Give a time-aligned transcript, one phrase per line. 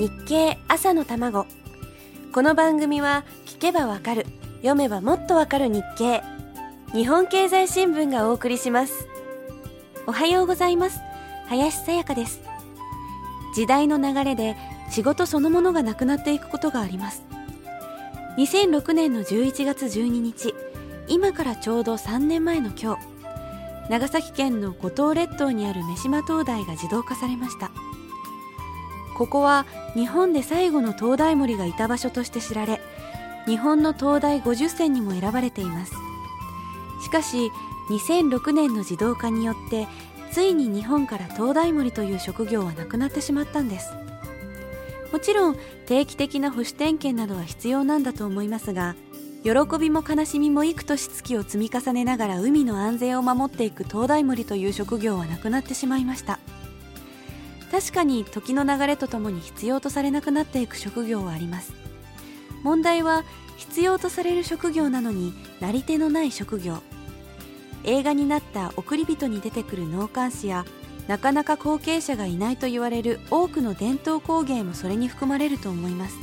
[0.00, 1.46] 日経朝の卵。
[2.32, 4.24] この番組は聞けばわかる
[4.62, 6.22] 読めばもっとわかる日経。
[6.94, 9.06] 日本経済新聞がお送りします。
[10.06, 11.00] おはようございます。
[11.48, 12.40] 林さやかです。
[13.54, 14.56] 時代の流れで
[14.90, 17.22] 仕事そのものがなくなっていくことがあります。
[18.38, 20.54] 2006年の11月12日
[21.08, 23.02] 今からちょうど3年前の今日
[23.90, 27.70] 長崎県の五島列島にある三島灯台が自動化されました。
[29.20, 32.80] ここは日本で最後の灯台森がいた場所として知られ
[33.44, 35.92] 日本の灯台50選にも選ばれています。
[37.02, 37.50] しかし
[37.90, 39.88] 2006年の自動化によって
[40.32, 43.92] ついに日本から灯台森という職業はなくなってしまったんです。
[45.12, 48.96] もちろん定期的な保守点検などは必要なんだと思いますが
[49.44, 56.38] 喜びも悲しみも幾年月を積み重ねながら海の安全を守っていく灯台森という職業はなくなってしまいました。
[57.80, 61.72] 確かに時の流れとともに必要とされなくなっていく職業はあります。
[62.62, 63.24] 問題は
[63.56, 66.82] 必要とされる職業なのになり手のない職業。
[67.84, 70.66] 映画になった送り人に出てくる納棺師や
[71.08, 76.16] なかなか後継者がいないと言われる多くの伝統工芸もそれに含まれると思います。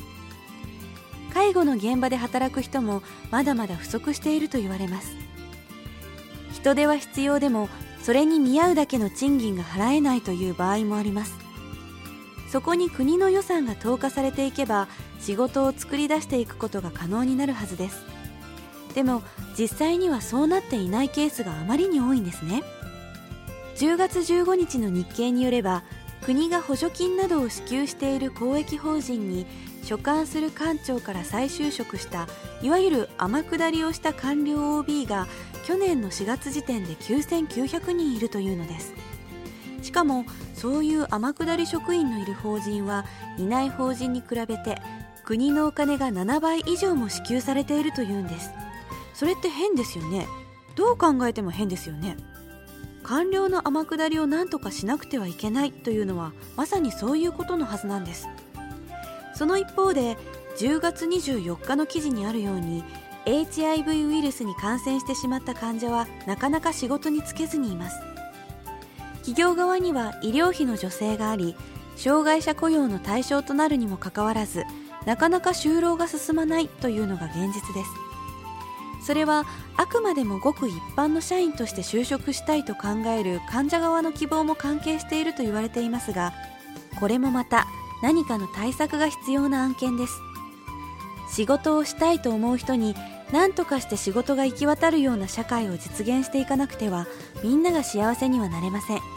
[1.34, 5.16] 介護の現場で働く人もまだまだ不足していると言われます。
[6.53, 7.68] 人手は必要でも
[8.03, 11.47] それに見合うだけの賃金が払えないという場合もあります。
[12.48, 14.88] そこに国の予算が投下されていけば
[15.20, 18.06] 仕事を作り出していくことが可能になるはずです。
[18.95, 19.22] でも
[19.58, 22.64] 実際にはそうなっていないケースがあまりに多いんですね。
[23.75, 25.84] 10月15日の日経によれば
[26.22, 29.45] 国が補助金などを支給している公益法人に
[29.84, 32.28] 所管する官庁から再就職した
[32.62, 35.28] いわゆる天下りをした官僚 OB が
[35.64, 38.94] 去年の4月時点で9900人いるというのです。
[39.88, 43.06] しかもそういう天下り職員のいる法人は
[43.38, 44.82] いない法人に比べて
[45.24, 48.52] 国のお金が7倍以上も支給されているというんです。
[49.14, 50.28] それって変ですよね。
[50.76, 52.18] どう考えても変ですよね。
[53.02, 58.28] 官僚の天下りを何とかしなくてはいけないというのはまさにそういうことのはずなんです。
[59.36, 60.18] その一方で
[60.59, 62.84] 10月24日の記事にあるように
[63.26, 68.16] HIV ウイルスに感染してしまった患者はなかなか仕事に就けずにいます。
[69.28, 71.54] 企業側には医療費の助成があり
[71.98, 74.64] 障害者雇用の対象となるにもかかわらず
[75.06, 79.06] なかなか就労が進まないというのが現実です。
[79.06, 79.46] それは
[79.76, 86.34] あくまでもごく一般の社員として就職したいと考える患者側の希望も関係していると言われていますが
[86.98, 87.68] これもまた
[88.02, 90.14] 何かの対策が必要な案件です。
[91.30, 92.96] 仕事をしたいと思う人に
[93.34, 97.08] 何とかして仕事が行き渡るような社会を実現していかなくては
[97.44, 99.16] みんなが幸せにはなれません。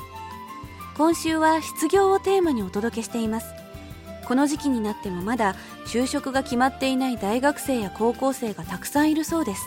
[0.96, 3.54] 今週は失業をテーマにお届けしています。
[4.26, 5.56] この時期になってもまだ
[5.86, 9.66] 就職が決まっていない大学生や高校生がたくさんいるそうです。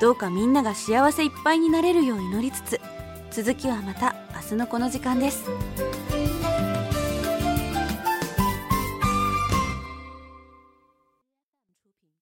[0.00, 2.80] どうかみんなが幸せいっぱいになれるよう祈りつつ
[3.30, 5.44] 続きはまた明日のこの時間です。